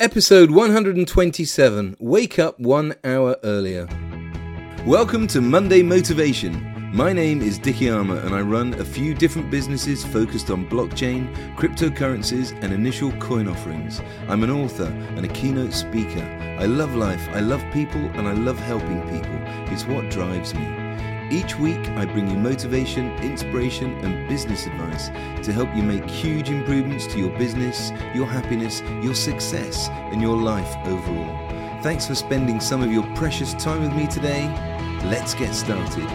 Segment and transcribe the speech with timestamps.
[0.00, 3.88] Episode 127 Wake Up One Hour Earlier.
[4.86, 6.94] Welcome to Monday Motivation.
[6.94, 11.34] My name is Dickie Armour and I run a few different businesses focused on blockchain,
[11.56, 14.00] cryptocurrencies, and initial coin offerings.
[14.28, 16.22] I'm an author and a keynote speaker.
[16.60, 19.36] I love life, I love people, and I love helping people.
[19.72, 20.87] It's what drives me.
[21.30, 25.08] Each week, I bring you motivation, inspiration, and business advice
[25.44, 30.38] to help you make huge improvements to your business, your happiness, your success, and your
[30.38, 31.82] life overall.
[31.82, 34.48] Thanks for spending some of your precious time with me today.
[35.04, 36.08] Let's get started.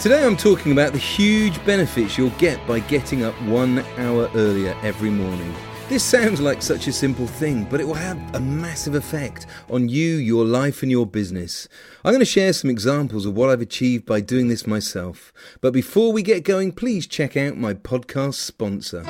[0.00, 4.76] Today I'm talking about the huge benefits you'll get by getting up one hour earlier
[4.82, 5.54] every morning.
[5.86, 9.90] This sounds like such a simple thing, but it will have a massive effect on
[9.90, 11.68] you, your life, and your business.
[12.02, 15.30] I'm going to share some examples of what I've achieved by doing this myself.
[15.60, 19.02] But before we get going, please check out my podcast sponsor.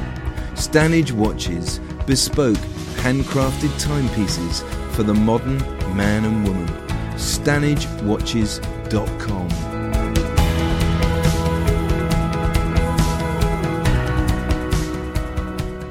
[0.54, 2.58] Stanage Watches, bespoke
[2.96, 4.62] handcrafted timepieces
[4.94, 5.58] for the modern
[5.96, 6.68] man and woman.
[7.14, 9.74] StanageWatches.com.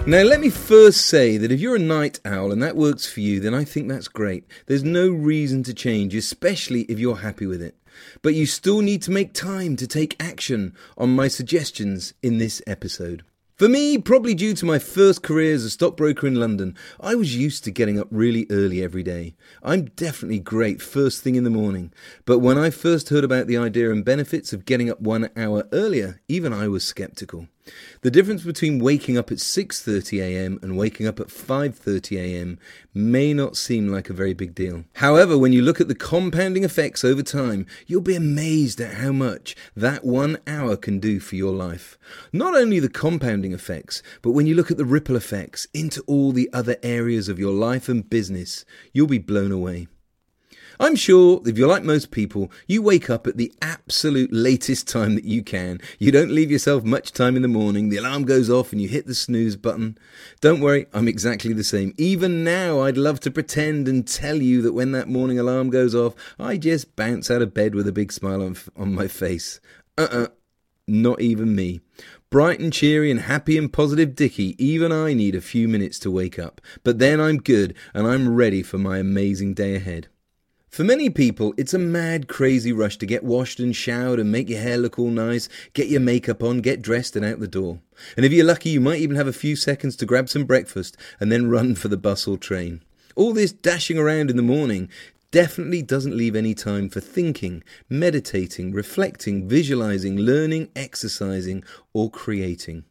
[0.06, 3.22] Now, let me first say that if you're a night owl and that works for
[3.22, 4.44] you, then I think that's great.
[4.66, 7.78] There's no reason to change, especially if you're happy with it.
[8.22, 12.62] But you still need to make time to take action on my suggestions in this
[12.68, 13.24] episode.
[13.56, 17.36] For me, probably due to my first career as a stockbroker in London, I was
[17.36, 19.36] used to getting up really early every day.
[19.62, 21.94] I'm definitely great first thing in the morning,
[22.26, 25.68] but when I first heard about the idea and benefits of getting up one hour
[25.72, 27.48] earlier, even I was skeptical.
[28.02, 30.60] The difference between waking up at 6:30 a.m.
[30.62, 32.60] and waking up at 5:30 a.m.
[32.94, 34.84] may not seem like a very big deal.
[34.96, 39.14] However, when you look at the compounding effects over time, you'll be amazed at how
[39.14, 41.98] much that 1 hour can do for your life.
[42.34, 46.34] Not only the compounding effects, but when you look at the ripple effects into all
[46.34, 49.88] the other areas of your life and business, you'll be blown away.
[50.84, 55.16] I'm sure if you're like most people, you wake up at the absolute latest time
[55.16, 55.80] that you can.
[55.98, 57.88] You don't leave yourself much time in the morning.
[57.88, 59.98] The alarm goes off and you hit the snooze button.
[60.42, 61.94] Don't worry, I'm exactly the same.
[61.98, 65.96] Even now, I'd love to pretend and tell you that when that morning alarm goes
[65.96, 69.62] off, I just bounce out of bed with a big smile on, on my face.
[69.98, 70.28] Uh uh-uh, uh,
[70.86, 71.80] not even me.
[72.30, 76.12] Bright and cheery and happy and positive Dickie, even I need a few minutes to
[76.12, 76.60] wake up.
[76.84, 80.10] But then I'm good and I'm ready for my amazing day ahead.
[80.74, 84.50] For many people, it's a mad, crazy rush to get washed and showered and make
[84.50, 87.78] your hair look all nice, get your makeup on, get dressed and out the door.
[88.18, 90.98] And if you're lucky, you might even have a few seconds to grab some breakfast
[91.20, 92.82] and then run for the bus or train.
[93.16, 94.90] All this dashing around in the morning
[95.30, 101.64] definitely doesn't leave any time for thinking, meditating, reflecting, visualizing, learning, exercising,
[101.94, 102.84] or creating.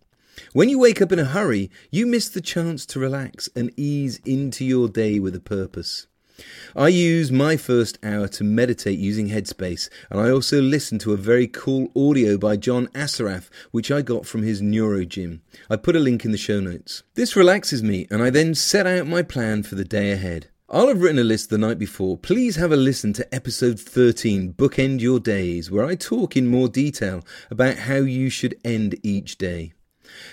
[0.52, 4.20] When you wake up in a hurry, you miss the chance to relax and ease
[4.24, 6.06] into your day with a purpose.
[6.74, 11.18] I use my first hour to meditate using Headspace, and I also listen to a
[11.18, 15.42] very cool audio by John Assaraf, which I got from his Neuro Gym.
[15.68, 17.02] I put a link in the show notes.
[17.14, 20.48] This relaxes me, and I then set out my plan for the day ahead.
[20.68, 22.16] I'll have written a list the night before.
[22.16, 26.68] Please have a listen to episode 13, Bookend Your Days, where I talk in more
[26.68, 29.74] detail about how you should end each day.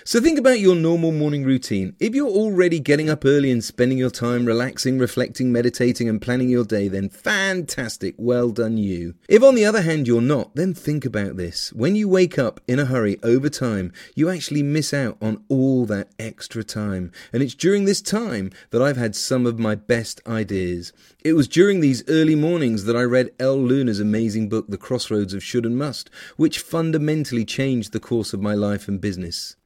[0.04, 1.94] So think about your normal morning routine.
[2.00, 6.48] If you're already getting up early and spending your time relaxing, reflecting, meditating, and planning
[6.48, 8.14] your day, then fantastic.
[8.18, 9.14] Well done, you.
[9.28, 11.72] If on the other hand you're not, then think about this.
[11.72, 15.86] When you wake up in a hurry over time, you actually miss out on all
[15.86, 17.12] that extra time.
[17.32, 20.92] And it's during this time that I've had some of my best ideas.
[21.22, 25.34] It was during these early mornings that I read Elle Luna's amazing book, The Crossroads
[25.34, 29.56] of Should and Must, which fundamentally changed the course of my life and business.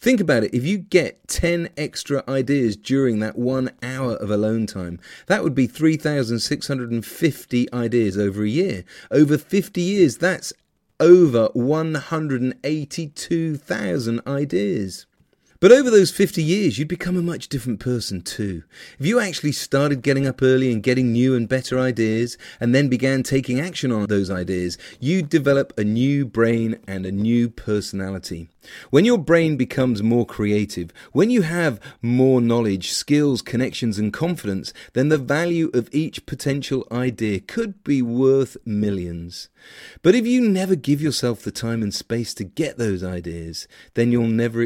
[0.00, 0.54] Think about it.
[0.54, 5.54] If you get 10 extra ideas during that one hour of alone time, that would
[5.54, 8.84] be 3,650 ideas over a year.
[9.10, 10.52] Over 50 years, that's
[11.00, 15.06] over 182,000 ideas.
[15.60, 18.62] But over those 50 years, you'd become a much different person too.
[19.00, 22.86] If you actually started getting up early and getting new and better ideas, and then
[22.86, 28.50] began taking action on those ideas, you'd develop a new brain and a new personality.
[28.90, 34.72] When your brain becomes more creative, when you have more knowledge, skills, connections, and confidence,
[34.92, 39.48] then the value of each potential idea could be worth millions.
[40.02, 44.12] But if you never give yourself the time and space to get those ideas, then
[44.12, 44.62] you'll never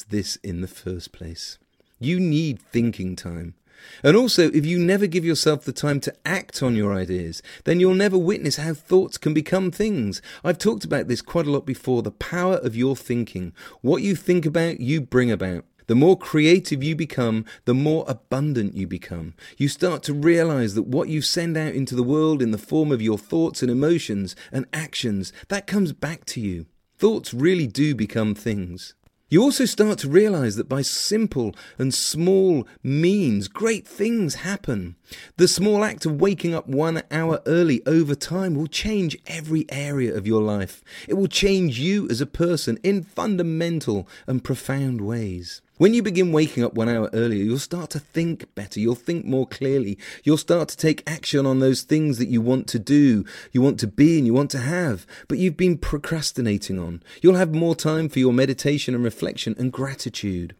[0.00, 1.58] experience this in the first place.
[1.98, 3.54] You need thinking time.
[4.02, 7.80] And also, if you never give yourself the time to act on your ideas, then
[7.80, 10.20] you'll never witness how thoughts can become things.
[10.44, 13.52] I've talked about this quite a lot before the power of your thinking.
[13.80, 15.64] What you think about, you bring about.
[15.86, 19.34] The more creative you become, the more abundant you become.
[19.56, 22.92] You start to realize that what you send out into the world in the form
[22.92, 26.66] of your thoughts and emotions and actions, that comes back to you.
[26.98, 28.94] Thoughts really do become things.
[29.32, 34.96] You also start to realize that by simple and small means, great things happen.
[35.36, 40.12] The small act of waking up one hour early over time will change every area
[40.16, 40.82] of your life.
[41.06, 45.62] It will change you as a person in fundamental and profound ways.
[45.80, 48.78] When you begin waking up one hour earlier, you'll start to think better.
[48.78, 49.96] You'll think more clearly.
[50.22, 53.80] You'll start to take action on those things that you want to do, you want
[53.80, 57.02] to be, and you want to have, but you've been procrastinating on.
[57.22, 60.54] You'll have more time for your meditation and reflection and gratitude.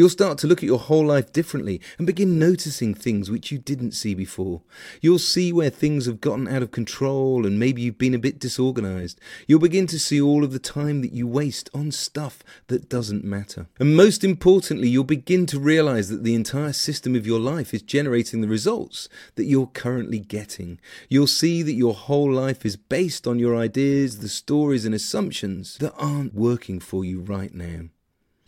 [0.00, 3.58] You'll start to look at your whole life differently and begin noticing things which you
[3.58, 4.62] didn't see before.
[5.02, 8.38] You'll see where things have gotten out of control and maybe you've been a bit
[8.38, 9.20] disorganized.
[9.46, 13.24] You'll begin to see all of the time that you waste on stuff that doesn't
[13.24, 13.66] matter.
[13.78, 17.82] And most importantly, you'll begin to realize that the entire system of your life is
[17.82, 20.80] generating the results that you're currently getting.
[21.10, 25.76] You'll see that your whole life is based on your ideas, the stories and assumptions
[25.76, 27.90] that aren't working for you right now.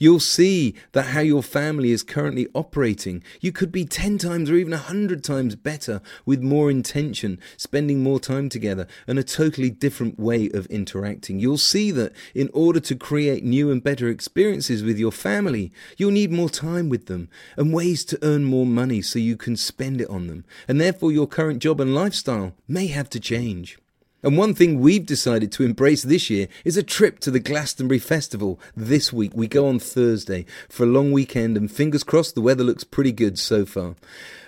[0.02, 3.22] You'll see that how your family is currently operating.
[3.40, 8.18] You could be 10 times or even 100 times better with more intention, spending more
[8.18, 11.38] time together, and a totally different way of interacting.
[11.38, 16.10] You'll see that in order to create new and better experiences with your family, you'll
[16.10, 20.00] need more time with them and ways to earn more money so you can spend
[20.00, 20.44] it on them.
[20.66, 23.78] And therefore, your current job and lifestyle may have to change.
[24.24, 27.98] And one thing we've decided to embrace this year is a trip to the Glastonbury
[27.98, 29.32] Festival this week.
[29.34, 33.10] We go on Thursday for a long weekend, and fingers crossed the weather looks pretty
[33.10, 33.96] good so far.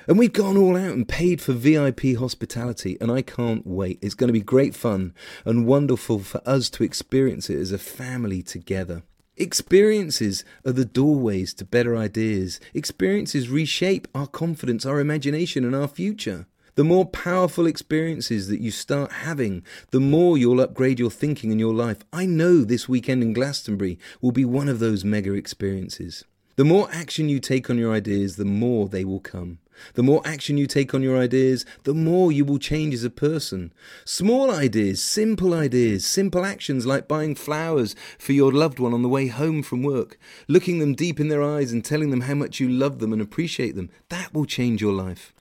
[0.06, 3.98] And we've gone all out and paid for VIP hospitality, and I can't wait.
[4.00, 5.12] It's going to be great fun
[5.44, 9.02] and wonderful for us to experience it as a family together.
[9.36, 12.60] Experiences are the doorways to better ideas.
[12.74, 16.46] Experiences reshape our confidence, our imagination, and our future.
[16.76, 19.62] The more powerful experiences that you start having,
[19.92, 21.98] the more you'll upgrade your thinking and your life.
[22.12, 26.24] I know this weekend in Glastonbury will be one of those mega experiences.
[26.56, 29.58] The more action you take on your ideas, the more they will come.
[29.94, 33.10] The more action you take on your ideas, the more you will change as a
[33.10, 33.72] person.
[34.04, 39.08] Small ideas, simple ideas, simple actions like buying flowers for your loved one on the
[39.08, 42.60] way home from work, looking them deep in their eyes and telling them how much
[42.60, 45.32] you love them and appreciate them, that will change your life.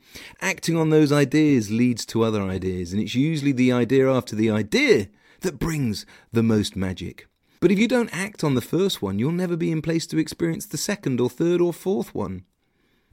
[0.41, 4.51] Acting on those ideas leads to other ideas, and it's usually the idea after the
[4.51, 5.07] idea
[5.41, 7.27] that brings the most magic.
[7.59, 10.17] But if you don't act on the first one, you'll never be in place to
[10.17, 12.43] experience the second or third or fourth one.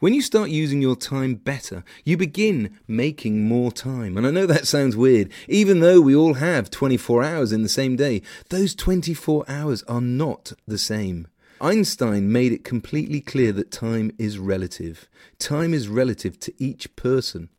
[0.00, 4.16] When you start using your time better, you begin making more time.
[4.16, 5.30] And I know that sounds weird.
[5.46, 10.00] Even though we all have 24 hours in the same day, those 24 hours are
[10.00, 11.28] not the same.
[11.60, 15.06] Einstein made it completely clear that time is relative.
[15.38, 17.50] Time is relative to each person.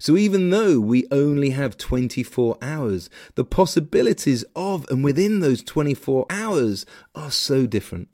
[0.00, 6.26] So even though we only have 24 hours, the possibilities of and within those 24
[6.28, 6.84] hours
[7.14, 8.08] are so different.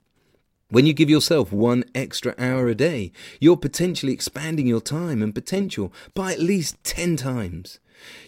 [0.70, 3.10] When you give yourself one extra hour a day,
[3.40, 7.80] you're potentially expanding your time and potential by at least 10 times.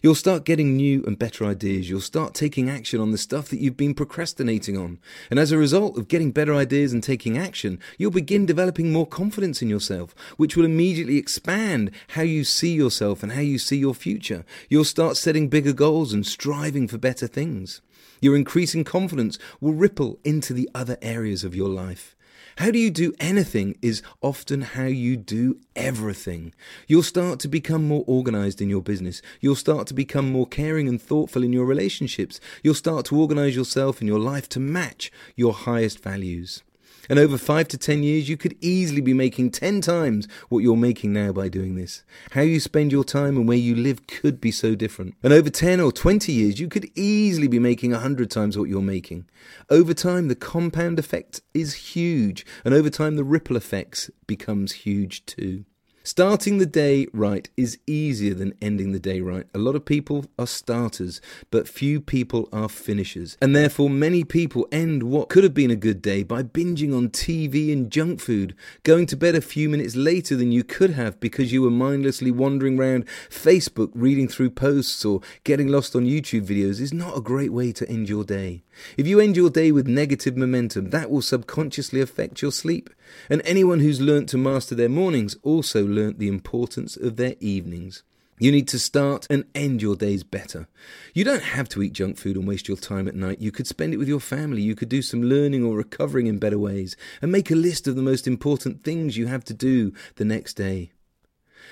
[0.03, 1.89] You'll start getting new and better ideas.
[1.89, 4.99] You'll start taking action on the stuff that you've been procrastinating on.
[5.31, 9.07] And as a result of getting better ideas and taking action, you'll begin developing more
[9.07, 13.77] confidence in yourself, which will immediately expand how you see yourself and how you see
[13.77, 14.45] your future.
[14.69, 17.83] You'll start setting bigger goals and striving for better things.
[18.21, 22.17] Your increasing confidence will ripple into the other areas of your life.
[22.59, 26.55] How do you do anything is often how you do everything.
[26.87, 29.23] You'll start to become more organized in your business.
[29.41, 32.41] You'll start to become more caring and thoughtful in your relationships.
[32.63, 36.63] You'll start to organize yourself and your life to match your highest values.
[37.09, 40.77] And over five to ten years, you could easily be making ten times what you're
[40.77, 42.03] making now by doing this.
[42.33, 45.15] How you spend your time and where you live could be so different.
[45.23, 48.69] And over 10 or 20 years, you could easily be making a hundred times what
[48.69, 49.27] you're making.
[49.69, 52.47] Over time, the compound effect is huge.
[52.65, 55.65] And over time, the ripple effects becomes huge too.
[56.05, 59.47] Starting the day right is easier than ending the day right.
[59.55, 61.21] A lot of people are starters,
[61.53, 63.37] but few people are finishers.
[63.41, 67.11] And therefore, many people end what could have been a good day by binging on
[67.11, 71.21] TV and junk food, going to bed a few minutes later than you could have
[71.21, 76.45] because you were mindlessly wandering around Facebook reading through posts or getting lost on YouTube
[76.45, 78.65] videos is not a great way to end your day.
[78.97, 82.91] If you end your day with negative momentum, that will subconsciously affect your sleep.
[83.29, 88.03] And anyone who's learnt to master their mornings also learnt the importance of their evenings.
[88.39, 90.67] You need to start and end your days better.
[91.15, 93.41] You don't have to eat junk food and waste your time at night.
[93.41, 94.63] You could spend it with your family.
[94.63, 97.95] You could do some learning or recovering in better ways and make a list of
[97.95, 100.91] the most important things you have to do the next day.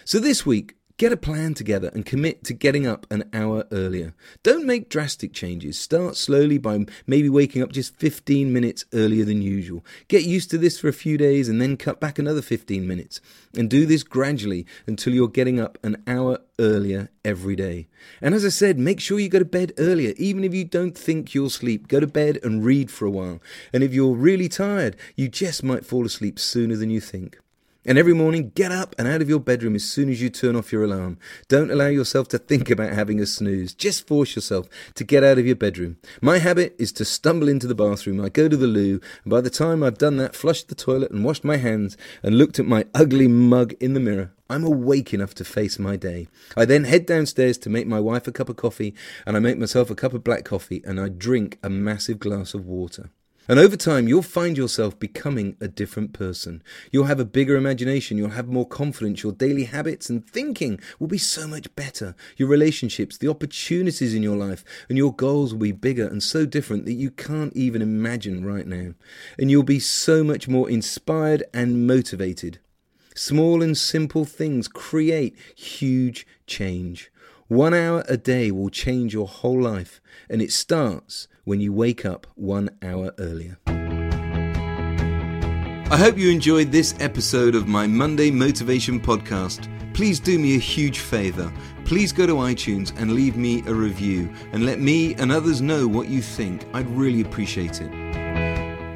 [0.04, 4.12] So this week, Get a plan together and commit to getting up an hour earlier.
[4.42, 5.80] Don't make drastic changes.
[5.80, 9.82] Start slowly by maybe waking up just 15 minutes earlier than usual.
[10.08, 13.22] Get used to this for a few days and then cut back another 15 minutes.
[13.56, 17.88] And do this gradually until you're getting up an hour earlier every day.
[18.20, 20.12] And as I said, make sure you go to bed earlier.
[20.18, 23.40] Even if you don't think you'll sleep, go to bed and read for a while.
[23.72, 27.38] And if you're really tired, you just might fall asleep sooner than you think.
[27.90, 30.54] And every morning, get up and out of your bedroom as soon as you turn
[30.54, 31.18] off your alarm.
[31.48, 33.74] Don't allow yourself to think about having a snooze.
[33.74, 35.96] Just force yourself to get out of your bedroom.
[36.22, 38.20] My habit is to stumble into the bathroom.
[38.20, 41.10] I go to the loo, and by the time I've done that, flushed the toilet
[41.10, 45.12] and washed my hands and looked at my ugly mug in the mirror, I'm awake
[45.12, 46.28] enough to face my day.
[46.56, 48.94] I then head downstairs to make my wife a cup of coffee,
[49.26, 52.54] and I make myself a cup of black coffee, and I drink a massive glass
[52.54, 53.10] of water.
[53.48, 56.62] And over time, you'll find yourself becoming a different person.
[56.92, 61.08] You'll have a bigger imagination, you'll have more confidence, your daily habits and thinking will
[61.08, 62.14] be so much better.
[62.36, 66.46] Your relationships, the opportunities in your life, and your goals will be bigger and so
[66.46, 68.94] different that you can't even imagine right now.
[69.38, 72.60] And you'll be so much more inspired and motivated.
[73.16, 77.10] Small and simple things create huge change.
[77.50, 82.06] One hour a day will change your whole life, and it starts when you wake
[82.06, 83.58] up one hour earlier.
[85.90, 89.66] I hope you enjoyed this episode of my Monday Motivation Podcast.
[89.94, 91.52] Please do me a huge favour.
[91.84, 95.88] Please go to iTunes and leave me a review and let me and others know
[95.88, 96.68] what you think.
[96.72, 97.90] I'd really appreciate it.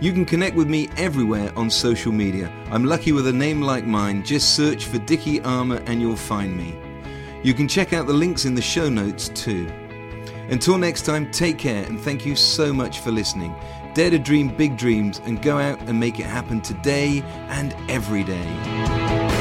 [0.00, 2.52] You can connect with me everywhere on social media.
[2.70, 4.24] I'm lucky with a name like mine.
[4.24, 6.83] Just search for Dickie Armour and you'll find me.
[7.44, 9.68] You can check out the links in the show notes too.
[10.48, 13.54] Until next time, take care and thank you so much for listening.
[13.92, 18.24] Dare to dream big dreams and go out and make it happen today and every
[18.24, 19.33] day.